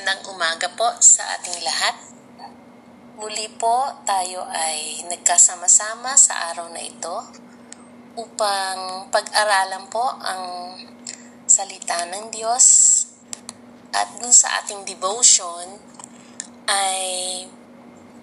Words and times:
Magandang 0.00 0.32
umaga 0.32 0.68
po 0.80 0.88
sa 1.04 1.20
ating 1.36 1.60
lahat. 1.60 1.92
Muli 3.20 3.52
po 3.60 3.84
tayo 4.08 4.48
ay 4.48 5.04
nagkasama-sama 5.04 6.16
sa 6.16 6.48
araw 6.48 6.72
na 6.72 6.80
ito 6.80 7.20
upang 8.16 9.12
pag-aralan 9.12 9.84
po 9.92 10.00
ang 10.24 10.72
salita 11.44 12.00
ng 12.08 12.32
Diyos 12.32 12.64
at 13.92 14.08
dun 14.16 14.32
sa 14.32 14.64
ating 14.64 14.88
devotion 14.88 15.68
ay 16.64 17.44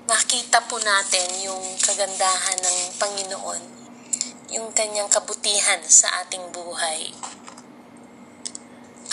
makita 0.09 0.66
po 0.66 0.82
natin 0.82 1.30
yung 1.46 1.62
kagandahan 1.78 2.57
ng 2.57 2.78
Panginoon, 2.98 3.64
yung 4.50 4.73
kanyang 4.73 5.14
kabutihan 5.14 5.86
sa 5.86 6.25
ating 6.25 6.41
buhay. 6.50 7.14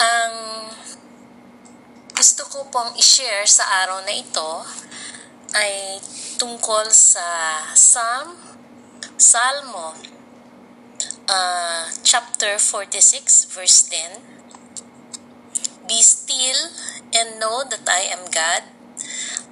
Ang 0.00 0.32
ko 2.54 2.70
pong 2.70 2.94
i-share 2.94 3.42
sa 3.50 3.66
araw 3.82 4.06
na 4.06 4.14
ito 4.14 4.62
ay 5.58 5.98
tungkol 6.38 6.86
sa 6.86 7.58
Psalm, 7.74 8.38
Salmo, 9.18 9.98
uh, 11.26 11.90
chapter 12.06 12.54
46, 12.62 13.50
verse 13.50 13.90
10. 13.90 14.22
Be 15.90 15.98
still 15.98 16.70
and 17.10 17.42
know 17.42 17.66
that 17.66 17.82
I 17.90 18.06
am 18.14 18.30
God. 18.30 18.70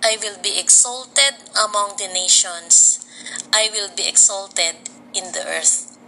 I 0.07 0.15
will 0.23 0.39
be 0.39 0.63
exalted 0.63 1.43
among 1.59 1.99
the 1.99 2.07
nations. 2.07 3.03
I 3.51 3.67
will 3.75 3.91
be 3.99 4.07
exalted 4.07 4.79
in 5.11 5.35
the 5.35 5.43
earth. 5.43 5.99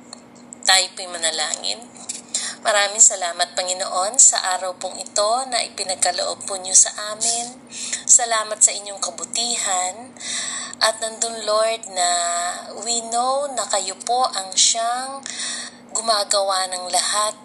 Tayo 0.62 0.94
po'y 0.94 1.10
manalangin. 1.10 1.93
Maraming 2.64 2.96
salamat 2.96 3.52
Panginoon 3.52 4.16
sa 4.16 4.56
araw 4.56 4.72
pong 4.80 4.96
ito 4.96 5.32
na 5.52 5.60
ipinagkaloob 5.68 6.48
po 6.48 6.56
niyo 6.56 6.72
sa 6.72 7.12
amin. 7.12 7.60
Salamat 8.08 8.56
sa 8.56 8.72
inyong 8.72 9.04
kabutihan. 9.04 10.08
At 10.80 10.96
nandun 10.96 11.44
Lord 11.44 11.84
na 11.92 12.08
we 12.80 13.04
know 13.12 13.52
na 13.52 13.68
kayo 13.68 13.92
po 14.08 14.24
ang 14.32 14.48
siyang 14.56 15.20
gumagawa 15.92 16.64
ng 16.72 16.88
lahat. 16.88 17.36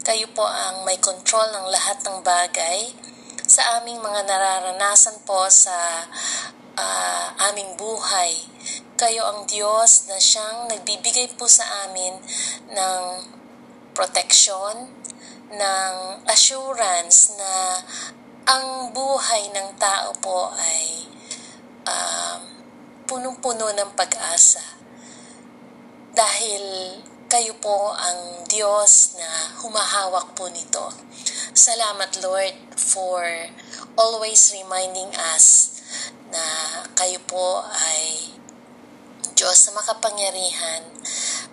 Kayo 0.00 0.24
po 0.32 0.48
ang 0.48 0.80
may 0.88 0.96
control 0.96 1.44
ng 1.52 1.68
lahat 1.68 2.00
ng 2.08 2.24
bagay 2.24 2.96
sa 3.44 3.84
aming 3.84 4.00
mga 4.00 4.32
nararanasan 4.32 5.28
po 5.28 5.44
sa 5.52 6.08
uh, 6.72 7.26
aming 7.52 7.76
buhay. 7.76 8.32
Kayo 8.96 9.28
ang 9.28 9.44
Diyos 9.44 10.08
na 10.08 10.16
siyang 10.16 10.72
nagbibigay 10.72 11.36
po 11.36 11.44
sa 11.44 11.84
amin 11.84 12.16
ng 12.72 13.36
protection, 13.98 14.94
ng 15.50 15.94
assurance 16.30 17.34
na 17.34 17.82
ang 18.46 18.94
buhay 18.94 19.50
ng 19.50 19.74
tao 19.74 20.14
po 20.22 20.54
ay 20.54 21.08
uh, 21.82 22.38
punong-puno 23.10 23.74
ng 23.74 23.90
pag-asa. 23.98 24.62
Dahil 26.14 26.94
kayo 27.26 27.58
po 27.60 27.92
ang 27.92 28.46
Diyos 28.46 29.18
na 29.18 29.28
humahawak 29.66 30.32
po 30.38 30.46
nito. 30.46 30.94
Salamat 31.52 32.22
Lord 32.22 32.56
for 32.78 33.20
always 33.98 34.54
reminding 34.54 35.10
us 35.34 35.76
na 36.30 36.44
kayo 36.94 37.18
po 37.26 37.66
ay 37.66 38.32
Diyos 39.34 39.68
na 39.68 39.82
makapangyarihan 39.82 40.86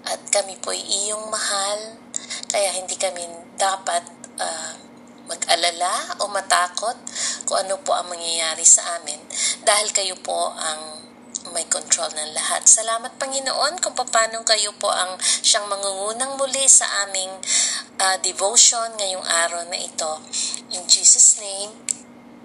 at 0.05 0.19
kami 0.31 0.55
po 0.59 0.71
ay 0.71 0.83
iyong 0.83 1.27
mahal 1.27 2.04
kaya 2.49 2.69
hindi 2.75 2.95
kami 2.95 3.23
dapat 3.55 4.03
uh, 4.39 4.73
mag-alala 5.25 6.21
o 6.21 6.29
matakot 6.29 6.97
kung 7.49 7.65
ano 7.65 7.81
po 7.81 7.97
ang 7.97 8.09
mangyayari 8.09 8.61
sa 8.61 9.01
amin 9.01 9.17
dahil 9.65 9.89
kayo 9.89 10.13
po 10.21 10.53
ang 10.53 11.05
may 11.53 11.65
control 11.69 12.09
ng 12.09 12.33
lahat. 12.33 12.65
Salamat 12.65 13.21
Panginoon 13.21 13.77
kung 13.77 13.93
paano 13.93 14.41
kayo 14.41 14.73
po 14.81 14.89
ang 14.89 15.13
siyang 15.21 15.69
mangungunang 15.69 16.37
muli 16.41 16.65
sa 16.65 17.05
aming 17.05 17.29
uh, 18.01 18.17
devotion 18.25 18.89
ngayong 18.97 19.23
araw 19.23 19.61
na 19.69 19.77
ito. 19.77 20.19
In 20.73 20.83
Jesus' 20.89 21.37
name, 21.37 21.71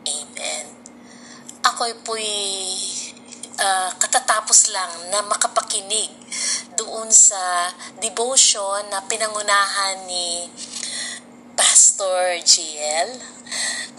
Amen. 0.00 0.64
Ako'y 1.60 1.92
po'y 2.00 2.32
uh, 3.60 3.90
katatapos 4.00 4.72
lang 4.72 5.12
na 5.12 5.20
makapakinig 5.28 6.08
doon 6.80 7.12
sa 7.12 7.68
devotion 8.00 8.80
na 8.88 9.04
pinangunahan 9.04 10.08
ni 10.08 10.48
Pastor 11.52 12.40
GL. 12.40 13.20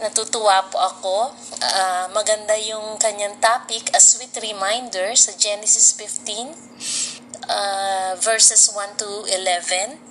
Natutuwa 0.01 0.65
po 0.73 0.81
ako. 0.81 1.17
Uh, 1.61 2.09
maganda 2.09 2.57
yung 2.57 2.97
kanyang 2.97 3.37
topic, 3.37 3.93
a 3.93 4.01
sweet 4.01 4.33
reminder 4.41 5.13
sa 5.13 5.29
Genesis 5.37 5.93
15, 5.93 6.57
uh, 7.45 8.17
verses 8.17 8.73
1 8.73 8.97
to 8.97 9.29
11 9.29 10.09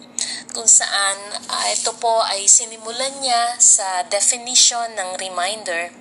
kung 0.54 0.66
saan 0.66 1.16
uh, 1.46 1.66
ito 1.70 1.94
po 1.98 2.22
ay 2.26 2.46
sinimulan 2.46 3.22
niya 3.22 3.54
sa 3.58 4.02
definition 4.10 4.94
ng 4.98 5.14
reminder 5.18 5.94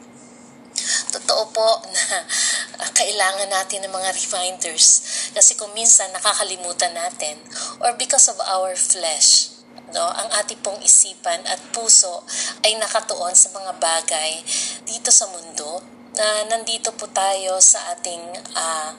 totoo 1.10 1.44
po 1.52 1.70
na 1.90 2.24
kailangan 3.00 3.50
natin 3.50 3.86
ng 3.86 3.94
mga 3.94 4.10
reminders 4.16 4.88
kasi 5.34 5.58
kung 5.58 5.74
minsan 5.74 6.10
nakakalimutan 6.14 6.94
natin 6.94 7.38
or 7.82 7.94
because 7.98 8.30
of 8.30 8.38
our 8.46 8.74
flesh 8.78 9.54
no 9.90 10.06
ang 10.06 10.30
ating 10.42 10.62
pong 10.62 10.78
isipan 10.86 11.42
at 11.50 11.58
puso 11.74 12.22
ay 12.62 12.78
nakatuon 12.78 13.34
sa 13.34 13.50
mga 13.54 13.74
bagay 13.82 14.38
dito 14.86 15.10
sa 15.10 15.26
mundo 15.34 15.82
na 16.14 16.46
nandito 16.52 16.94
po 16.94 17.10
tayo 17.10 17.58
sa 17.58 17.96
ating 17.96 18.22
uh, 18.54 18.92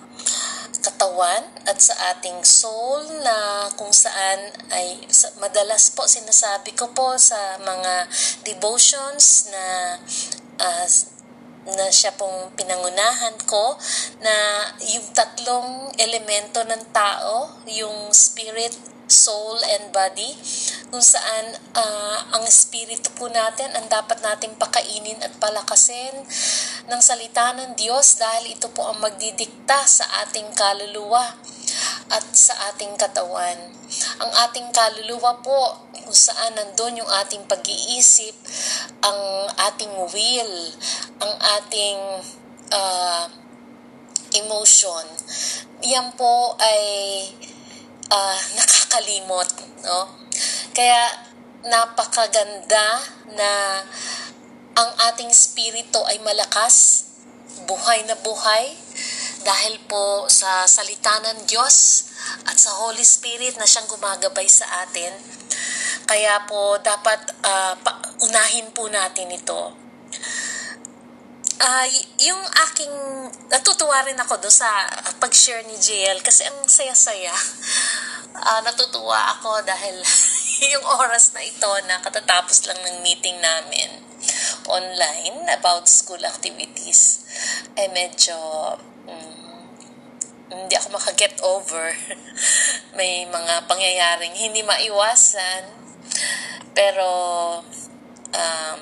katawan 0.81 1.45
at 1.69 1.77
sa 1.77 1.93
ating 2.17 2.41
soul 2.41 3.05
na 3.21 3.69
kung 3.77 3.93
saan 3.93 4.41
ay 4.73 5.05
madalas 5.39 5.93
po 5.93 6.09
sinasabi 6.09 6.73
ko 6.73 6.89
po 6.97 7.21
sa 7.21 7.61
mga 7.61 8.09
devotions 8.49 9.53
na 9.53 9.65
uh, 10.59 10.87
na 11.77 11.91
siya 11.91 12.15
pong 12.15 12.55
pinangunahan 12.55 13.37
ko 13.47 13.77
na 14.23 14.35
yung 14.91 15.07
tatlong 15.15 15.93
elemento 15.99 16.63
ng 16.67 16.83
tao, 16.91 17.61
yung 17.67 18.11
spirit, 18.15 18.75
soul, 19.11 19.59
and 19.77 19.91
body, 19.91 20.33
kung 20.89 21.03
saan 21.03 21.59
uh, 21.75 22.19
ang 22.39 22.47
espiritu 22.47 23.11
po 23.19 23.27
natin 23.27 23.75
ang 23.75 23.91
dapat 23.91 24.23
nating 24.23 24.55
pakainin 24.57 25.19
at 25.21 25.35
palakasin 25.43 26.15
ng 26.87 27.01
salita 27.03 27.53
ng 27.59 27.75
Diyos 27.75 28.19
dahil 28.19 28.55
ito 28.55 28.71
po 28.71 28.87
ang 28.91 29.03
magdidikta 29.03 29.83
sa 29.87 30.07
ating 30.27 30.55
kaluluwa 30.55 31.37
at 32.11 32.25
sa 32.35 32.55
ating 32.75 32.95
katawan. 32.99 33.59
Ang 34.23 34.31
ating 34.49 34.71
kaluluwa 34.75 35.39
po 35.43 35.91
kung 35.91 36.15
saan 36.15 36.59
nandun 36.59 36.99
yung 36.99 37.11
ating 37.23 37.47
pag-iisip, 37.47 38.35
ang 39.03 39.47
ating 39.71 39.95
will, 40.11 40.57
ang 41.23 41.33
ating 41.59 41.99
uh, 42.75 43.27
emotion. 44.35 45.07
Yan 45.87 46.11
po 46.19 46.59
ay 46.59 46.83
uh, 48.11 48.39
nakakalimot, 48.91 49.47
no? 49.87 50.11
Kaya 50.75 50.99
napakaganda 51.63 52.99
na 53.39 53.51
ang 54.75 54.91
ating 55.13 55.31
spirito 55.31 56.03
ay 56.11 56.19
malakas, 56.27 57.07
buhay 57.71 58.03
na 58.11 58.19
buhay, 58.19 58.75
dahil 59.47 59.79
po 59.87 60.27
sa 60.27 60.67
salita 60.67 61.23
ng 61.23 61.47
Diyos 61.47 62.11
at 62.51 62.59
sa 62.59 62.75
Holy 62.83 63.07
Spirit 63.07 63.57
na 63.57 63.65
siyang 63.65 63.87
gumagabay 63.87 64.51
sa 64.51 64.67
atin. 64.83 65.15
Kaya 66.11 66.43
po 66.51 66.75
dapat 66.83 67.31
uh, 67.47 67.75
unahin 68.27 68.75
po 68.75 68.91
natin 68.91 69.31
ito. 69.31 69.71
Uh, 71.61 71.85
yung 72.25 72.41
aking, 72.73 72.89
natutuwa 73.53 74.01
rin 74.09 74.17
ako 74.17 74.41
do 74.41 74.49
sa 74.49 74.89
pag-share 75.21 75.61
ni 75.69 75.77
JL 75.77 76.25
kasi 76.25 76.49
ang 76.49 76.57
saya-saya. 76.65 77.37
Uh, 78.33 78.61
natutuwa 78.67 79.37
ako 79.37 79.61
dahil 79.69 80.01
yung 80.73 80.85
oras 80.89 81.37
na 81.37 81.45
ito 81.45 81.69
na 81.85 82.01
katatapos 82.01 82.65
lang 82.65 82.81
ng 82.81 83.05
meeting 83.05 83.37
namin 83.45 84.01
online 84.73 85.53
about 85.53 85.85
school 85.85 86.21
activities 86.25 87.29
ay 87.77 87.93
medyo 87.93 88.37
um, 89.05 89.41
hindi 90.49 90.75
ako 90.81 90.97
makaget 90.97 91.45
over. 91.45 91.93
May 92.99 93.29
mga 93.29 93.69
pangyayaring 93.69 94.33
hindi 94.33 94.65
maiwasan. 94.65 95.77
Pero 96.73 97.09
um, 98.33 98.81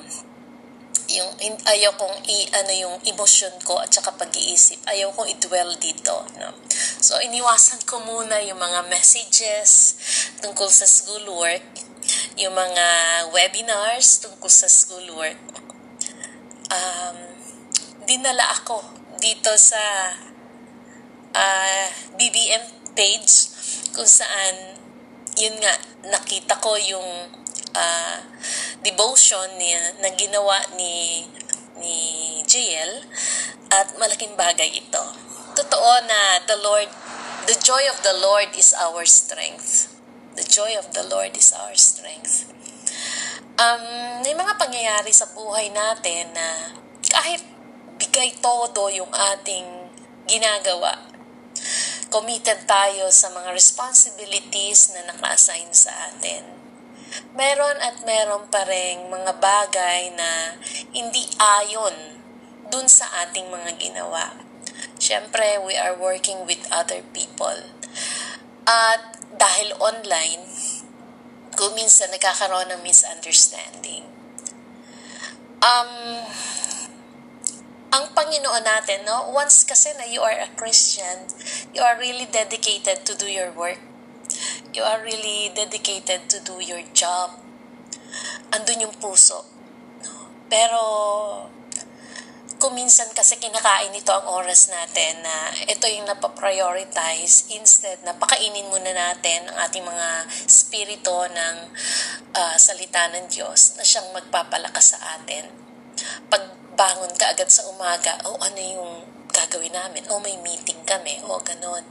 yung 1.09 1.31
ayaw 1.65 1.97
kong 1.97 2.21
i 2.29 2.45
ano 2.53 2.73
yung 2.73 2.97
emosyon 3.09 3.57
ko 3.65 3.81
at 3.81 3.89
saka 3.89 4.13
pag-iisip. 4.13 4.85
Ayaw 4.85 5.09
kong 5.17 5.33
i-dwell 5.33 5.73
dito 5.81 6.25
no? 6.37 6.53
So 7.01 7.17
iniwasan 7.17 7.89
ko 7.89 8.05
muna 8.05 8.41
yung 8.45 8.61
mga 8.61 8.85
messages 8.93 9.97
tungkol 10.45 10.69
sa 10.69 10.85
schoolwork 10.85 11.65
yung 12.39 12.55
mga 12.55 12.87
webinars 13.35 14.23
tungkol 14.25 14.49
sa 14.49 14.71
schoolwork 14.71 15.37
um, 16.73 17.19
dinala 18.09 18.47
ako 18.57 18.81
dito 19.19 19.53
sa 19.59 20.15
uh, 21.35 21.87
BBM 22.17 22.95
page 22.95 23.53
kung 23.93 24.09
saan 24.09 24.79
yun 25.39 25.55
nga 25.59 25.75
nakita 26.07 26.59
ko 26.63 26.79
yung 26.79 27.31
uh, 27.75 28.19
devotion 28.85 29.59
niya 29.59 29.99
na 30.01 30.09
ginawa 30.15 30.57
ni 30.79 31.27
ni 31.79 31.97
JL 32.43 33.07
at 33.71 33.95
malaking 34.01 34.35
bagay 34.35 34.71
ito. 34.73 35.05
Totoo 35.55 35.93
na 36.07 36.43
the 36.47 36.59
Lord, 36.59 36.91
the 37.47 37.57
joy 37.59 37.85
of 37.91 37.99
the 38.03 38.15
Lord 38.19 38.51
is 38.55 38.75
our 38.75 39.05
strength. 39.07 39.95
The 40.39 40.47
joy 40.47 40.79
of 40.79 40.95
the 40.95 41.03
Lord 41.03 41.35
is 41.35 41.51
our 41.51 41.75
strength. 41.75 42.47
Um, 43.59 44.23
may 44.23 44.39
mga 44.39 44.55
pangyayari 44.55 45.11
sa 45.11 45.27
buhay 45.35 45.75
natin 45.75 46.31
na 46.31 46.79
kahit 47.11 47.43
bigay 47.99 48.39
todo 48.39 48.87
yung 48.87 49.11
ating 49.11 49.67
ginagawa, 50.31 50.95
committed 52.07 52.63
tayo 52.71 53.11
sa 53.11 53.35
mga 53.35 53.51
responsibilities 53.51 54.95
na 54.95 55.11
naka-assign 55.11 55.75
sa 55.75 55.91
atin. 56.15 56.47
Meron 57.35 57.79
at 57.81 58.03
meron 58.05 58.49
pa 58.53 58.65
rin 58.67 59.09
mga 59.09 59.39
bagay 59.39 60.13
na 60.17 60.57
hindi 60.93 61.25
ayon 61.39 62.19
dun 62.69 62.89
sa 62.89 63.09
ating 63.25 63.49
mga 63.49 63.81
ginawa. 63.81 64.37
Siyempre, 64.99 65.63
we 65.63 65.79
are 65.79 65.97
working 65.97 66.45
with 66.45 66.61
other 66.69 67.01
people. 67.15 67.65
At 68.69 69.17
dahil 69.39 69.73
online, 69.81 70.45
kung 71.59 71.75
minsan 71.75 72.13
nagkakaroon 72.15 72.71
ng 72.71 72.83
misunderstanding. 72.87 74.07
Um, 75.59 76.23
ang 77.89 78.05
Panginoon 78.15 78.63
natin, 78.63 79.03
no? 79.03 79.33
Once 79.35 79.67
kasi 79.67 79.91
na 79.99 80.07
you 80.07 80.23
are 80.23 80.39
a 80.39 80.51
Christian, 80.55 81.27
you 81.75 81.83
are 81.83 81.99
really 81.99 82.31
dedicated 82.31 83.03
to 83.03 83.17
do 83.19 83.27
your 83.27 83.51
work. 83.57 83.81
You 84.79 84.87
are 84.87 85.03
really 85.03 85.51
dedicated 85.59 86.31
to 86.31 86.39
do 86.47 86.63
your 86.63 86.79
job. 86.95 87.35
Andun 88.55 88.87
yung 88.87 88.95
puso. 89.03 89.43
No? 90.07 90.31
Pero, 90.47 90.79
kung 92.63 92.79
minsan 92.79 93.11
kasi 93.11 93.43
kinakain 93.43 93.91
nito 93.91 94.15
ang 94.15 94.39
oras 94.39 94.71
natin 94.71 95.19
na 95.27 95.51
ito 95.67 95.83
yung 95.91 96.07
napaprioritize 96.07 97.51
instead 97.59 97.99
na 98.07 98.15
pakainin 98.23 98.71
muna 98.71 98.95
natin 98.95 99.51
ang 99.51 99.67
ating 99.67 99.83
mga 99.83 100.31
spirito 100.47 101.27
ng 101.27 101.57
uh, 102.39 102.55
salita 102.55 103.11
ng 103.19 103.27
Diyos 103.27 103.75
na 103.75 103.83
siyang 103.83 104.15
magpapalakas 104.15 104.95
sa 104.95 105.19
atin. 105.19 105.51
Pag 106.31 106.55
bangon 106.79 107.19
ka 107.19 107.35
agad 107.35 107.51
sa 107.51 107.67
umaga, 107.67 108.15
o 108.31 108.39
oh, 108.39 108.47
ano 108.47 108.63
yung 108.63 109.18
gagawin 109.39 109.71
namin? 109.71 110.03
O 110.11 110.19
may 110.19 110.35
meeting 110.43 110.83
kami, 110.83 111.23
o 111.23 111.39
ganon. 111.39 111.87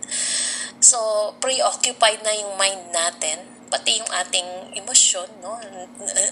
So, 0.84 1.32
preoccupied 1.40 2.22
na 2.22 2.34
yung 2.36 2.60
mind 2.60 2.92
natin, 2.92 3.48
pati 3.72 4.00
yung 4.00 4.12
ating 4.12 4.76
emosyon, 4.76 5.28
no? 5.40 5.60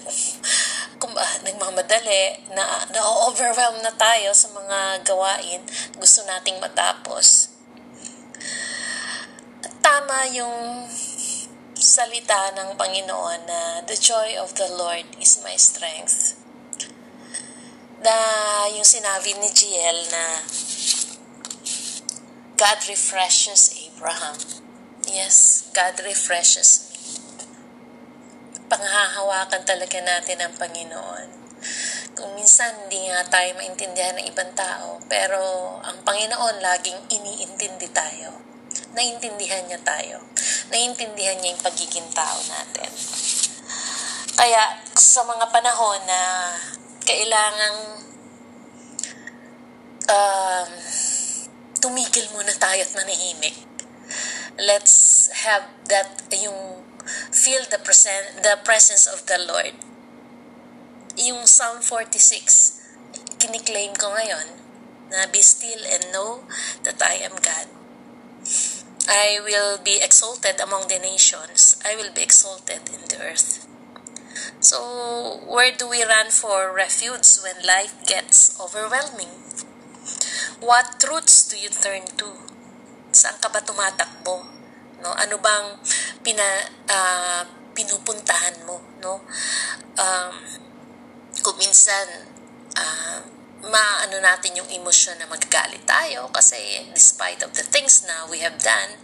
Kung 1.00 1.12
uh, 1.12 1.36
nagmamadali, 1.44 2.48
na, 2.52 2.64
na-overwhelm 2.92 3.80
na 3.80 3.92
tayo 3.96 4.32
sa 4.32 4.48
mga 4.52 5.04
gawain, 5.04 5.60
gusto 5.96 6.24
nating 6.24 6.60
matapos. 6.60 7.52
At 9.64 9.72
tama 9.80 10.28
yung 10.32 10.88
salita 11.76 12.56
ng 12.56 12.76
Panginoon 12.80 13.40
na 13.44 13.60
the 13.84 13.96
joy 13.96 14.36
of 14.40 14.56
the 14.56 14.68
Lord 14.72 15.04
is 15.20 15.40
my 15.44 15.54
strength 15.60 16.40
na 18.00 18.16
yung 18.70 18.86
sinabi 18.86 19.34
ni 19.36 19.48
GL 19.50 19.98
na 20.12 20.24
God 22.56 22.80
refreshes 22.88 23.68
Abraham. 23.84 24.40
Yes, 25.04 25.68
God 25.76 26.00
refreshes 26.00 26.88
me. 26.88 27.04
Panghahawakan 28.72 29.60
talaga 29.68 30.00
natin 30.00 30.40
ang 30.40 30.56
Panginoon. 30.56 31.28
Kung 32.16 32.32
minsan 32.32 32.72
hindi 32.88 33.12
nga 33.12 33.28
tayo 33.28 33.52
maintindihan 33.60 34.16
ng 34.16 34.32
ibang 34.32 34.56
tao, 34.56 34.96
pero 35.04 35.36
ang 35.84 36.00
Panginoon 36.00 36.64
laging 36.64 36.96
iniintindi 37.12 37.92
tayo. 37.92 38.40
Naintindihan 38.96 39.68
niya 39.68 39.80
tayo. 39.84 40.24
Naintindihan 40.72 41.36
niya 41.36 41.52
yung 41.52 41.60
pagiging 41.60 42.08
tao 42.16 42.40
natin. 42.48 42.88
Kaya 44.32 44.80
sa 44.96 45.28
mga 45.28 45.52
panahon 45.52 46.00
na 46.08 46.20
kailangang 47.04 48.00
um, 50.08 50.70
tumigil 51.80 52.26
muna 52.32 52.52
tayo 52.56 52.82
at 52.82 52.92
manahimik. 52.96 53.56
Let's 54.56 55.28
have 55.44 55.68
that, 55.92 56.24
yung 56.32 56.82
feel 57.30 57.62
the 57.68 57.78
present, 57.78 58.42
the 58.42 58.56
presence 58.64 59.04
of 59.06 59.26
the 59.28 59.38
Lord. 59.38 59.76
Yung 61.16 61.44
Psalm 61.44 61.80
46, 61.80 63.40
kiniklaim 63.40 63.92
ko 63.96 64.12
ngayon, 64.12 64.56
na 65.12 65.28
be 65.30 65.40
still 65.40 65.80
and 65.86 66.12
know 66.12 66.44
that 66.82 66.98
I 66.98 67.20
am 67.22 67.36
God. 67.38 67.68
I 69.08 69.38
will 69.44 69.78
be 69.78 70.02
exalted 70.02 70.58
among 70.58 70.88
the 70.88 70.98
nations. 70.98 71.78
I 71.86 71.94
will 71.94 72.10
be 72.10 72.22
exalted 72.22 72.90
in 72.90 73.06
the 73.06 73.22
earth. 73.22 73.66
So, 74.60 75.40
where 75.46 75.70
do 75.70 75.88
we 75.88 76.02
run 76.02 76.30
for 76.30 76.74
refuge 76.74 77.38
when 77.42 77.64
life 77.64 77.94
gets 78.04 78.58
overwhelming? 78.60 79.30
Truths 81.16 81.48
do 81.48 81.56
you 81.56 81.72
turn 81.72 82.04
to? 82.20 82.28
Saan 83.08 83.40
ka 83.40 83.48
ba 83.48 83.64
tumatakbo? 83.64 84.36
No? 85.00 85.16
Ano 85.16 85.40
bang 85.40 85.72
pina, 86.20 86.44
uh, 86.92 87.40
pinupuntahan 87.72 88.60
mo? 88.68 88.76
No? 89.00 89.24
Um, 89.96 90.36
kung 91.40 91.56
minsan, 91.56 92.28
uh, 92.76 93.24
maano 93.64 94.20
natin 94.20 94.60
yung 94.60 94.68
emosyon 94.68 95.16
na 95.16 95.24
magagalit 95.24 95.88
tayo 95.88 96.28
kasi 96.36 96.84
despite 96.92 97.40
of 97.48 97.56
the 97.56 97.64
things 97.64 98.04
na 98.04 98.28
we 98.28 98.44
have 98.44 98.60
done, 98.60 99.00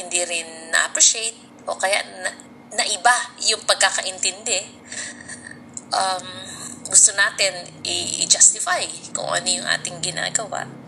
hindi 0.00 0.24
rin 0.24 0.72
na-appreciate 0.72 1.36
o 1.68 1.76
kaya 1.76 2.00
na, 2.24 2.32
na 2.72 2.88
iba 2.88 3.36
yung 3.44 3.60
pagkakaintindi, 3.68 4.80
um, 5.92 6.24
gusto 6.88 7.12
natin 7.12 7.52
i-justify 7.84 8.88
kung 9.12 9.28
ano 9.28 9.44
yung 9.44 9.68
ating 9.68 10.00
ginagawa. 10.00 10.79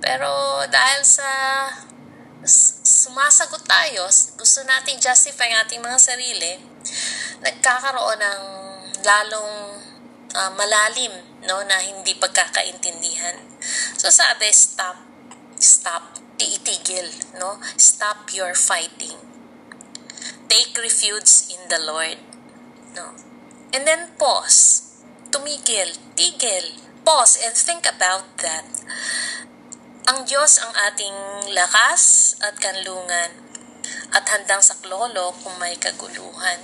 Pero 0.00 0.64
dahil 0.68 1.00
sa 1.04 1.30
sumasagot 2.44 3.62
tayo, 3.68 4.08
gusto 4.36 4.64
nating 4.64 4.96
justify 4.96 5.52
ang 5.52 5.68
ating 5.68 5.84
mga 5.84 6.00
sarili, 6.00 6.56
nagkakaroon 7.44 8.16
ng 8.16 8.42
lalong 9.04 9.52
uh, 10.32 10.50
malalim 10.56 11.12
no, 11.44 11.60
na 11.68 11.76
hindi 11.84 12.16
pagkakaintindihan. 12.16 13.36
So 13.96 14.08
sabi, 14.08 14.48
stop, 14.56 14.96
stop, 15.60 16.16
iitigil, 16.40 17.36
no? 17.36 17.60
Stop 17.76 18.32
your 18.32 18.56
fighting 18.56 19.30
take 20.50 20.74
refuge 20.82 21.46
in 21.54 21.62
the 21.70 21.78
Lord. 21.78 22.18
No? 22.98 23.14
And 23.72 23.86
then 23.86 24.10
pause. 24.18 24.82
Tumigil, 25.30 25.94
tigil, 26.18 26.74
pause 27.06 27.38
and 27.46 27.54
think 27.54 27.86
about 27.86 28.26
that. 28.42 28.66
Ang 30.10 30.26
Diyos 30.26 30.58
ang 30.58 30.74
ating 30.74 31.14
lakas 31.54 32.34
at 32.42 32.58
kanlungan 32.58 33.30
at 34.10 34.26
handang 34.26 34.58
saklolo 34.58 35.30
kung 35.38 35.54
may 35.62 35.78
kaguluhan. 35.78 36.58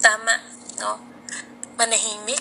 Tama, 0.00 0.40
no? 0.80 0.96
Manahimik. 1.76 2.40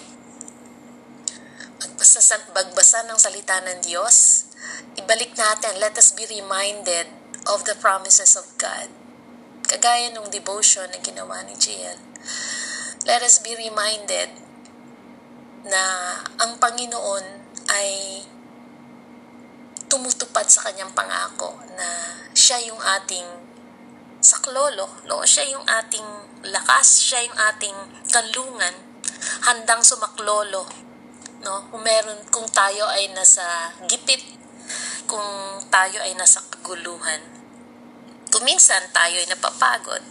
Bagbasa 2.56 3.04
ng 3.12 3.20
salita 3.20 3.60
ng 3.60 3.84
Diyos. 3.84 4.48
Ibalik 4.96 5.36
natin, 5.36 5.84
let 5.84 6.00
us 6.00 6.16
be 6.16 6.24
reminded 6.32 7.12
of 7.52 7.68
the 7.68 7.76
promises 7.76 8.40
of 8.40 8.48
God 8.56 8.88
kagaya 9.66 10.14
ng 10.14 10.30
devotion 10.30 10.86
na 10.94 11.02
ginawa 11.02 11.42
ni 11.44 11.58
JL, 11.58 11.98
let 13.10 13.22
us 13.26 13.42
be 13.42 13.58
reminded 13.58 14.30
na 15.66 15.84
ang 16.38 16.62
Panginoon 16.62 17.26
ay 17.74 18.22
tumutupad 20.36 20.52
sa 20.52 20.68
kanyang 20.68 20.92
pangako 20.92 21.56
na 21.80 21.88
siya 22.36 22.60
yung 22.68 22.76
ating 22.76 23.24
saklolo, 24.20 24.84
no? 25.08 25.24
siya 25.24 25.48
yung 25.48 25.64
ating 25.64 26.04
lakas, 26.52 27.08
siya 27.08 27.24
yung 27.24 27.40
ating 27.56 27.78
kanlungan, 28.12 28.76
handang 29.48 29.80
sumaklolo. 29.80 30.68
No? 31.40 31.72
Kung 31.72 31.80
meron, 31.88 32.20
kung 32.36 32.44
tayo 32.52 32.84
ay 32.92 33.16
nasa 33.16 33.72
gipit, 33.88 34.20
kung 35.08 35.24
tayo 35.72 36.04
ay 36.04 36.12
nasa 36.20 36.44
kaguluhan. 36.52 37.24
Kung 38.28 38.44
minsan 38.44 38.92
tayo 38.92 39.16
ay 39.16 39.32
napapagod, 39.32 40.04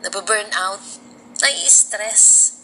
nababurn 0.00 0.48
out, 0.56 0.80
nai-stress. 1.44 2.56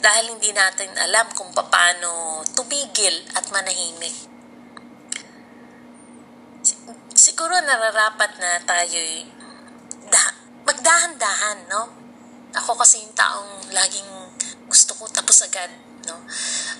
dahil 0.00 0.32
hindi 0.32 0.50
natin 0.50 0.90
alam 0.96 1.28
kung 1.36 1.52
paano 1.54 2.40
tumigil 2.56 3.20
at 3.36 3.46
manahimik. 3.52 4.39
Siguro 7.16 7.56
nararapat 7.56 8.36
na 8.36 8.60
tayo 8.68 9.00
da- 10.12 10.36
magdahan-dahan, 10.68 11.58
no? 11.72 11.82
Ako 12.52 12.76
kasi 12.76 13.00
yung 13.00 13.16
taong 13.16 13.72
laging 13.72 14.10
gusto 14.68 14.92
ko 15.00 15.08
tapos 15.08 15.40
agad, 15.48 15.72
no? 16.04 16.20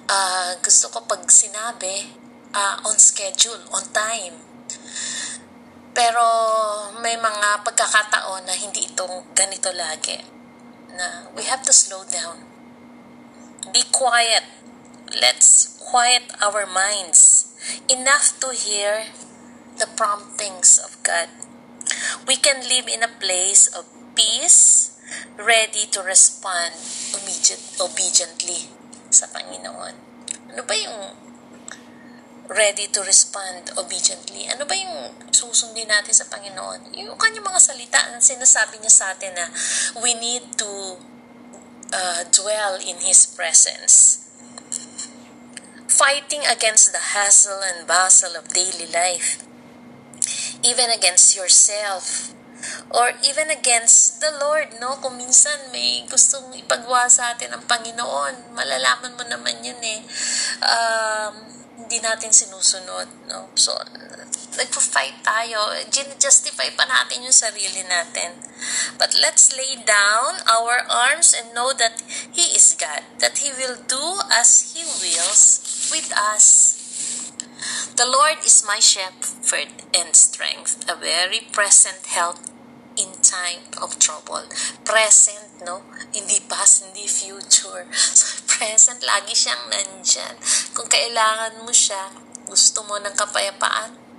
Uh, 0.04 0.52
gusto 0.60 0.92
ko 0.92 1.08
pag 1.08 1.24
sinabi, 1.32 2.12
uh, 2.52 2.76
on 2.84 2.96
schedule, 3.00 3.60
on 3.72 3.84
time. 3.92 4.36
Pero 5.96 6.24
may 7.00 7.16
mga 7.16 7.64
pagkakataon 7.64 8.46
na 8.46 8.54
hindi 8.54 8.84
itong 8.84 9.32
ganito 9.32 9.72
lagi. 9.72 10.20
Na 10.94 11.32
we 11.32 11.42
have 11.48 11.64
to 11.64 11.72
slow 11.72 12.04
down. 12.04 12.44
Be 13.72 13.82
quiet. 13.90 14.44
Let's 15.10 15.80
quiet 15.82 16.30
our 16.38 16.68
minds 16.70 17.50
enough 17.90 18.38
to 18.38 18.54
hear 18.54 19.10
the 19.80 19.88
promptings 19.96 20.76
of 20.76 21.00
God. 21.02 21.32
We 22.28 22.36
can 22.36 22.60
live 22.68 22.86
in 22.86 23.02
a 23.02 23.08
place 23.08 23.66
of 23.72 23.88
peace, 24.14 24.92
ready 25.40 25.88
to 25.90 26.04
respond 26.04 26.76
obediently 27.80 28.68
sa 29.08 29.26
Panginoon. 29.32 29.96
Ano 30.52 30.62
ba 30.68 30.76
yung 30.76 31.16
ready 32.50 32.90
to 32.90 33.00
respond 33.06 33.70
obediently. 33.78 34.44
Ano 34.50 34.66
ba 34.66 34.74
yung 34.76 35.14
susundin 35.32 35.88
natin 35.88 36.12
sa 36.12 36.26
Panginoon? 36.28 36.92
Yung 36.98 37.16
kanyang 37.16 37.46
mga 37.46 37.60
salita 37.62 38.00
na 38.10 38.20
sinasabi 38.20 38.82
niya 38.82 38.92
sa 38.92 39.14
atin 39.14 39.32
na 39.32 39.46
we 40.02 40.12
need 40.18 40.42
to 40.58 40.98
uh, 41.94 42.22
dwell 42.34 42.76
in 42.82 43.00
His 43.00 43.24
presence. 43.24 44.26
Fighting 45.86 46.42
against 46.46 46.90
the 46.92 47.14
hassle 47.14 47.62
and 47.62 47.86
bustle 47.86 48.34
of 48.34 48.50
daily 48.50 48.90
life. 48.90 49.49
Even 50.62 50.90
against 50.90 51.36
yourself. 51.36 52.34
Or 52.92 53.14
even 53.24 53.48
against 53.48 54.20
the 54.20 54.36
Lord, 54.36 54.76
no? 54.80 55.00
Kung 55.00 55.16
minsan 55.16 55.72
may 55.72 56.04
gustong 56.04 56.52
ipagawa 56.52 57.08
sa 57.08 57.32
atin 57.32 57.56
ang 57.56 57.64
Panginoon, 57.64 58.52
malalaman 58.52 59.16
mo 59.16 59.24
naman 59.24 59.64
yun 59.64 59.80
eh. 59.80 60.00
Um, 60.60 61.34
hindi 61.80 61.98
natin 62.04 62.30
sinusunod, 62.30 63.08
no? 63.30 63.48
So, 63.56 63.72
nagpo-fight 64.60 65.24
tayo. 65.24 65.72
Gina-justify 65.88 66.74
pa 66.76 66.84
natin 66.84 67.24
yung 67.24 67.34
sarili 67.34 67.80
natin. 67.86 68.36
But 69.00 69.16
let's 69.16 69.56
lay 69.56 69.80
down 69.80 70.44
our 70.44 70.84
arms 70.84 71.32
and 71.32 71.56
know 71.56 71.72
that 71.72 72.04
He 72.34 72.52
is 72.52 72.76
God. 72.76 73.06
That 73.24 73.40
He 73.40 73.54
will 73.56 73.80
do 73.88 74.20
as 74.28 74.76
He 74.76 74.84
wills 74.84 75.64
with 75.88 76.12
us. 76.12 76.79
The 77.96 78.08
Lord 78.08 78.40
is 78.44 78.64
my 78.64 78.80
shepherd 78.80 79.84
and 79.92 80.16
strength, 80.16 80.84
a 80.88 80.96
very 80.96 81.44
present 81.52 82.06
help 82.06 82.40
in 82.96 83.20
time 83.22 83.68
of 83.80 83.98
trouble. 83.98 84.44
Present, 84.84 85.60
no? 85.64 85.82
Hindi 86.12 86.40
past, 86.48 86.84
hindi 86.84 87.06
future. 87.06 87.86
So, 88.18 88.44
present, 88.44 89.00
lagi 89.04 89.32
siyang 89.32 89.72
nandyan. 89.72 90.36
Kung 90.76 90.88
kailangan 90.88 91.64
mo 91.64 91.72
siya, 91.72 92.12
gusto 92.44 92.84
mo 92.84 92.98
ng 93.00 93.14
kapayapaan, 93.16 94.09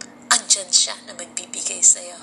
andyan 0.52 0.68
siya 0.68 0.96
na 1.08 1.16
magbibigay 1.16 1.80
sa'yo. 1.80 2.20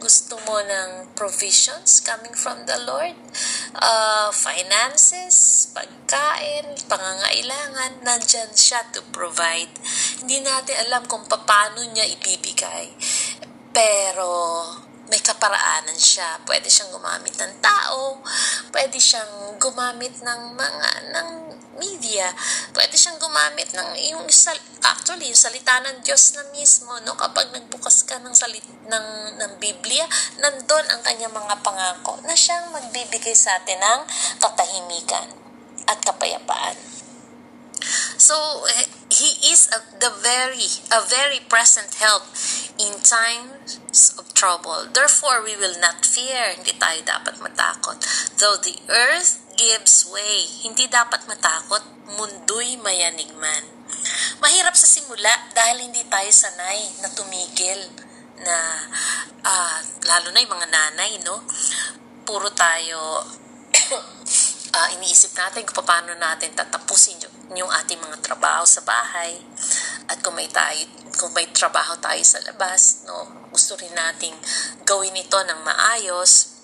Gusto 0.00 0.40
mo 0.48 0.64
ng 0.64 1.12
provisions 1.12 2.00
coming 2.00 2.32
from 2.32 2.64
the 2.64 2.80
Lord, 2.88 3.12
uh, 3.76 4.32
finances, 4.32 5.68
pagkain, 5.76 6.72
pangangailangan, 6.88 8.00
nandyan 8.00 8.48
siya 8.56 8.80
to 8.96 9.04
provide. 9.12 9.68
Hindi 10.24 10.40
natin 10.40 10.88
alam 10.88 11.04
kung 11.04 11.28
paano 11.28 11.84
niya 11.92 12.08
ibibigay. 12.16 12.96
Pero 13.76 14.64
may 15.12 15.20
kaparaanan 15.20 16.00
siya. 16.00 16.40
Pwede 16.48 16.72
siyang 16.72 16.96
gumamit 16.96 17.36
ng 17.36 17.60
tao, 17.60 18.24
pwede 18.86 19.02
siyang 19.02 19.58
gumamit 19.58 20.14
ng 20.22 20.54
mga 20.54 20.90
ng 21.10 21.28
media, 21.74 22.30
pwede 22.70 22.94
siyang 22.94 23.18
gumamit 23.18 23.66
ng 23.74 23.98
yung 24.14 24.22
sal, 24.30 24.54
actually 24.86 25.26
yung 25.26 25.34
salita 25.34 25.82
ng 25.82 26.06
Diyos 26.06 26.38
na 26.38 26.46
mismo 26.54 26.94
no 27.02 27.18
kapag 27.18 27.50
nagbukas 27.50 28.06
ka 28.06 28.22
ng 28.22 28.30
salit 28.30 28.62
ng 28.86 29.06
ng 29.42 29.52
Biblia, 29.58 30.06
nandoon 30.38 30.86
ang 30.86 31.02
kanyang 31.02 31.34
mga 31.34 31.66
pangako 31.66 32.22
na 32.30 32.38
siyang 32.38 32.70
magbibigay 32.70 33.34
sa 33.34 33.58
atin 33.58 33.74
ng 33.74 34.00
katahimikan 34.38 35.34
at 35.90 35.98
kapayapaan. 36.06 36.95
So 38.16 38.66
he 39.10 39.38
is 39.52 39.70
a, 39.70 39.80
the 39.98 40.10
very 40.10 40.66
a 40.90 41.00
very 41.06 41.40
present 41.46 41.94
help 42.00 42.26
in 42.76 43.00
times 43.00 43.80
of 44.18 44.32
trouble. 44.34 44.88
Therefore 44.92 45.42
we 45.44 45.56
will 45.56 45.76
not 45.80 46.04
fear. 46.04 46.52
Hindi 46.56 46.74
tayo 46.76 47.00
dapat 47.06 47.40
matakot. 47.40 47.96
Though 48.36 48.58
the 48.60 48.76
earth 48.90 49.46
gives 49.56 50.04
way. 50.12 50.44
Hindi 50.62 50.86
dapat 50.86 51.24
matakot, 51.24 51.82
mundo'y 52.14 52.76
mayanig 52.78 53.32
man. 53.40 53.64
Mahirap 54.38 54.76
sa 54.76 54.84
simula 54.84 55.32
dahil 55.56 55.88
hindi 55.88 56.04
tayo 56.06 56.28
sanay 56.28 57.00
na 57.00 57.08
tumigil 57.16 57.80
na 58.44 58.56
uh, 59.40 59.78
lalo 60.04 60.28
na 60.30 60.44
yung 60.44 60.52
mga 60.52 60.68
nanay, 60.68 61.12
no? 61.24 61.40
Puro 62.28 62.52
tayo 62.52 63.24
uh, 64.76 64.88
iniisip 64.92 65.32
natin 65.32 65.64
kung 65.64 65.80
paano 65.88 66.12
natin 66.12 66.52
tatapusin 66.52 67.16
yung, 67.24 67.64
yung 67.64 67.72
ating 67.72 67.96
mga 67.96 68.20
trabaho 68.20 68.68
sa 68.68 68.84
bahay. 68.84 69.40
At 70.06 70.20
kung 70.20 70.36
may 70.36 70.46
tayo 70.52 70.84
kung 71.16 71.32
may 71.32 71.48
trabaho 71.48 71.96
tayo 71.96 72.20
sa 72.20 72.36
labas, 72.44 73.08
no, 73.08 73.48
gusto 73.48 73.72
rin 73.80 73.92
nating 73.96 74.36
gawin 74.84 75.16
ito 75.16 75.40
ng 75.40 75.60
maayos. 75.64 76.60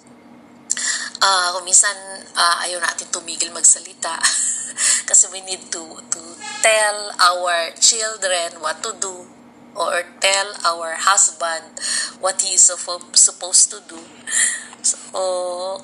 Uh, 1.23 1.57
kung 1.57 1.65
minsan 1.65 1.95
uh, 2.37 2.57
ayaw 2.69 2.83
natin 2.83 3.09
tumigil 3.09 3.49
magsalita 3.55 4.19
kasi 5.09 5.31
we 5.31 5.39
need 5.47 5.63
to 5.71 5.85
to 6.11 6.21
tell 6.65 6.99
our 7.21 7.71
children 7.79 8.59
what 8.59 8.83
to 8.83 8.91
do 8.99 9.23
or 9.75 10.05
tell 10.21 10.49
our 10.69 10.97
husband 10.97 11.73
what 12.21 12.41
he 12.43 12.55
is 12.55 12.69
supposed 12.69 13.71
to 13.73 13.79
do. 13.89 14.01
So, 14.83 14.99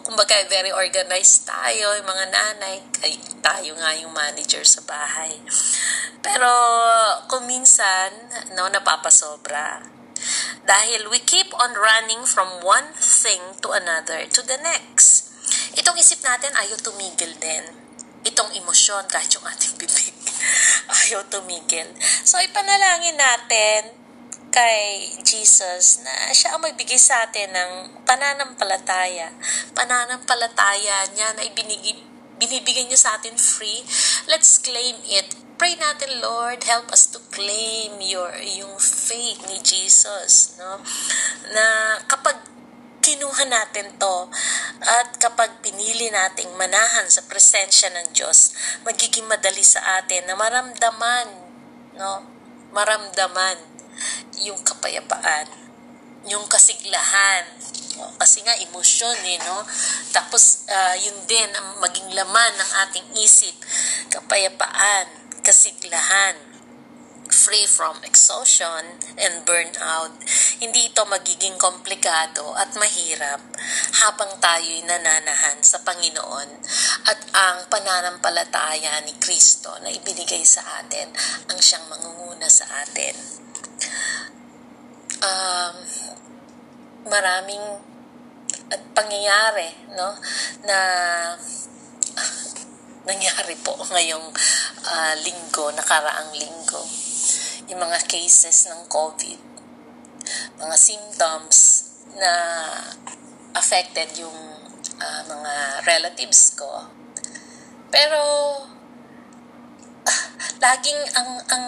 kumbaga, 0.02 0.42
very 0.50 0.74
organized 0.74 1.46
tayo, 1.46 1.94
yung 1.94 2.08
mga 2.08 2.26
nanay, 2.34 2.82
ay, 3.06 3.14
tayo 3.38 3.78
nga 3.78 3.94
yung 3.94 4.10
manager 4.10 4.66
sa 4.66 4.82
bahay. 4.82 5.38
Pero, 6.18 6.50
kung 7.30 7.46
minsan, 7.46 8.10
no, 8.58 8.66
napapasobra. 8.66 9.86
Dahil 10.66 11.06
we 11.08 11.22
keep 11.22 11.54
on 11.54 11.78
running 11.78 12.26
from 12.26 12.60
one 12.60 12.90
thing 12.98 13.40
to 13.62 13.72
another 13.72 14.26
to 14.28 14.42
the 14.42 14.58
next. 14.60 15.30
Itong 15.78 15.96
isip 15.96 16.20
natin 16.20 16.52
ayaw 16.58 16.76
tumigil 16.82 17.38
din. 17.38 17.64
Itong 18.26 18.50
emosyon 18.52 19.06
kahit 19.08 19.30
yung 19.38 19.46
ating 19.46 19.78
bibig 19.78 20.18
ayaw 21.08 21.24
tumigil. 21.32 21.88
So 22.24 22.36
ipanalangin 22.44 23.16
natin 23.16 23.96
kay 24.52 25.12
Jesus 25.24 26.04
na 26.04 26.32
siya 26.32 26.56
ang 26.56 26.64
magbigay 26.64 27.00
sa 27.00 27.24
atin 27.28 27.52
ng 27.52 27.72
pananampalataya. 28.04 29.32
Pananampalataya 29.72 31.08
niya 31.16 31.32
na 31.36 31.42
ibinigay, 31.44 31.96
binibigay 32.36 32.84
niya 32.88 33.00
sa 33.00 33.16
atin 33.16 33.36
free. 33.36 33.84
Let's 34.28 34.60
claim 34.60 35.00
it. 35.08 35.36
Pray 35.58 35.74
natin, 35.74 36.22
Lord, 36.22 36.62
help 36.70 36.94
us 36.94 37.10
to 37.10 37.18
claim 37.34 37.98
your 37.98 38.30
yung 38.38 38.78
faith 38.78 39.42
ni 39.50 39.58
Jesus, 39.58 40.54
no? 40.54 40.78
Na 41.50 41.98
kapag 42.06 42.57
kinuha 43.08 43.48
natin 43.48 43.88
to 43.96 44.28
at 44.84 45.16
kapag 45.16 45.48
pinili 45.64 46.12
nating 46.12 46.52
manahan 46.60 47.08
sa 47.08 47.24
presensya 47.24 47.88
ng 47.88 48.12
Diyos, 48.12 48.52
magiging 48.84 49.24
madali 49.24 49.64
sa 49.64 49.80
atin 49.96 50.28
na 50.28 50.36
maramdaman, 50.36 51.28
no? 51.96 52.20
Maramdaman 52.76 53.56
yung 54.44 54.60
kapayapaan, 54.60 55.48
yung 56.28 56.44
kasiglahan, 56.52 57.48
kasi 58.20 58.44
nga 58.44 58.52
emosyon 58.60 59.16
eh, 59.24 59.40
no? 59.40 59.64
Tapos 60.12 60.68
uh, 60.68 60.96
yun 61.00 61.16
din 61.24 61.48
ang 61.56 61.80
maging 61.80 62.12
laman 62.12 62.52
ng 62.60 62.70
ating 62.84 63.08
isip, 63.24 63.56
kapayapaan, 64.12 65.08
kasiglahan, 65.40 66.36
free 67.38 67.70
from 67.70 68.02
exhaustion 68.02 68.98
and 69.14 69.46
burnout. 69.46 70.10
Hindi 70.58 70.90
ito 70.90 71.06
magiging 71.06 71.54
komplikado 71.54 72.50
at 72.58 72.74
mahirap 72.74 73.38
habang 74.02 74.34
tayo'y 74.42 74.82
nananahan 74.82 75.62
sa 75.62 75.78
Panginoon 75.86 76.50
at 77.06 77.20
ang 77.38 77.70
pananampalataya 77.70 78.98
ni 79.06 79.14
Kristo 79.22 79.70
na 79.78 79.94
ibinigay 79.94 80.42
sa 80.42 80.82
atin 80.82 81.14
ang 81.46 81.58
siyang 81.62 81.86
mangunguna 81.86 82.50
sa 82.50 82.66
atin. 82.82 83.14
Um, 85.22 85.76
maraming 87.06 87.62
at 88.68 88.82
pangyayari 88.92 89.72
no 89.96 90.12
na 90.66 90.78
nangyari 93.08 93.56
po 93.64 93.72
ngayong 93.88 94.26
ah, 94.84 95.14
linggo, 95.24 95.72
nakaraang 95.72 96.34
linggo. 96.36 97.07
Yung 97.68 97.80
mga 97.80 98.00
cases 98.08 98.68
ng 98.72 98.88
COVID, 98.88 99.40
mga 100.58 100.76
symptoms 100.76 101.56
na 102.16 102.32
affected 103.54 104.08
yung 104.18 104.36
ah, 104.98 105.22
mga 105.24 105.52
relatives 105.84 106.56
ko. 106.56 106.88
Pero 107.88 108.20
ah, 110.04 110.22
laging 110.64 111.00
ang 111.16 111.30
ang 111.48 111.66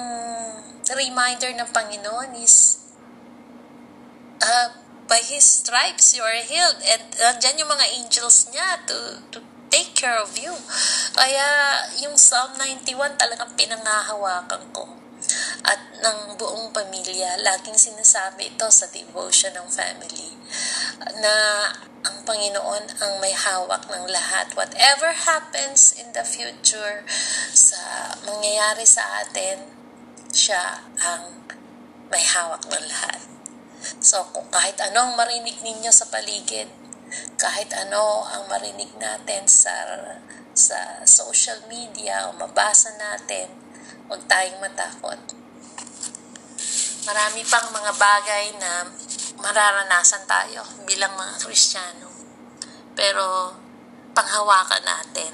reminder 0.90 1.54
ng 1.54 1.70
Panginoon 1.70 2.34
is 2.42 2.82
uh, 4.42 4.68
by 5.06 5.22
His 5.22 5.62
stripes 5.62 6.14
you 6.14 6.22
are 6.22 6.42
healed. 6.42 6.78
And 6.82 7.02
nandyan 7.14 7.62
yung 7.62 7.70
mga 7.70 7.86
angels 7.98 8.50
niya 8.50 8.82
to, 8.90 8.98
to 9.34 9.38
take 9.70 9.94
care 9.94 10.18
of 10.18 10.34
you. 10.34 10.52
Kaya 11.14 11.46
yung 12.02 12.18
Psalm 12.18 12.58
91 12.58 13.16
talagang 13.16 13.54
pinangahawakan 13.54 14.62
ko. 14.74 14.99
At 15.64 15.80
ng 16.00 16.40
buong 16.40 16.72
pamilya, 16.72 17.40
laging 17.44 17.76
sinasabi 17.76 18.56
ito 18.56 18.68
sa 18.72 18.88
devotion 18.88 19.52
ng 19.56 19.68
family 19.68 20.32
na 21.20 21.34
ang 22.00 22.24
Panginoon 22.24 22.84
ang 23.00 23.12
may 23.20 23.32
hawak 23.36 23.84
ng 23.92 24.08
lahat. 24.08 24.56
Whatever 24.56 25.12
happens 25.12 25.92
in 26.00 26.08
the 26.16 26.24
future 26.24 27.04
sa 27.52 28.16
mangyayari 28.24 28.88
sa 28.88 29.20
atin, 29.20 29.68
siya 30.32 30.80
ang 31.04 31.44
may 32.08 32.24
hawak 32.24 32.64
ng 32.64 32.84
lahat. 32.88 33.20
So, 34.00 34.28
kung 34.32 34.48
kahit 34.48 34.80
anong 34.80 35.16
marinig 35.16 35.60
ninyo 35.60 35.92
sa 35.92 36.08
paligid, 36.08 36.68
kahit 37.36 37.72
ano 37.74 38.24
ang 38.28 38.46
marinig 38.46 38.92
natin 38.96 39.48
sa 39.48 39.72
sa 40.52 41.02
social 41.08 41.56
media 41.66 42.28
o 42.28 42.36
mabasa 42.36 42.92
natin, 43.00 43.48
huwag 44.10 44.22
tayong 44.28 44.60
matakot. 44.60 45.39
Marami 47.00 47.40
pang 47.48 47.64
mga 47.72 47.92
bagay 47.96 48.46
na 48.60 48.84
mararanasan 49.40 50.28
tayo 50.28 50.60
bilang 50.84 51.16
mga 51.16 51.40
Kristiyano. 51.40 52.12
Pero 52.92 53.56
panghawakan 54.12 54.84
natin. 54.84 55.32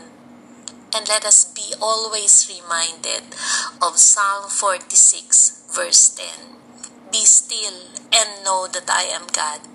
And 0.95 1.03
let 1.11 1.27
us 1.27 1.51
be 1.51 1.75
always 1.83 2.47
reminded 2.47 3.35
of 3.83 3.99
Psalm 3.99 4.47
46 4.47 5.67
verse 5.75 6.15
10. 6.15 7.11
Be 7.11 7.27
still 7.27 7.91
and 8.15 8.47
know 8.47 8.71
that 8.71 8.87
I 8.87 9.11
am 9.11 9.27
God. 9.35 9.67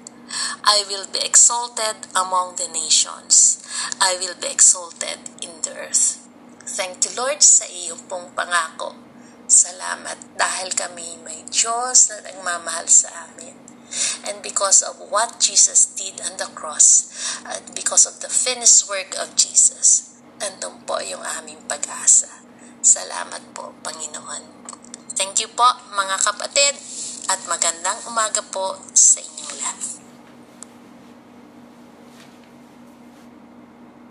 I 0.64 0.88
will 0.88 1.12
be 1.12 1.20
exalted 1.20 2.08
among 2.16 2.56
the 2.56 2.72
nations. 2.72 3.60
I 4.00 4.16
will 4.16 4.40
be 4.40 4.48
exalted 4.48 5.28
in 5.44 5.60
the 5.60 5.76
earth. 5.76 6.24
Thank 6.64 7.04
you, 7.04 7.12
Lord, 7.20 7.44
sa 7.44 7.68
iyong 7.68 8.08
pong 8.08 8.32
pangako. 8.32 9.11
Salamat 9.52 10.16
dahil 10.40 10.72
kami 10.72 11.20
may 11.28 11.44
Diyos 11.52 12.08
na 12.08 12.24
nagmamahal 12.24 12.88
sa 12.88 13.28
amin. 13.28 13.52
And 14.24 14.40
because 14.40 14.80
of 14.80 14.96
what 15.12 15.44
Jesus 15.44 15.92
did 15.92 16.24
on 16.24 16.40
the 16.40 16.48
cross, 16.56 17.12
at 17.44 17.76
because 17.76 18.08
of 18.08 18.24
the 18.24 18.32
finished 18.32 18.88
work 18.88 19.12
of 19.20 19.36
Jesus, 19.36 20.16
nandun 20.40 20.88
po 20.88 21.04
yung 21.04 21.20
aming 21.36 21.60
pag-asa. 21.68 22.32
Salamat 22.80 23.52
po, 23.52 23.76
Panginoon. 23.84 24.64
Thank 25.20 25.44
you 25.44 25.52
po, 25.52 25.68
mga 25.92 26.16
kapatid, 26.24 26.80
at 27.28 27.44
magandang 27.52 28.08
umaga 28.08 28.40
po 28.56 28.80
sa 28.96 29.20
inyong 29.20 29.54
lahat. 29.60 30.01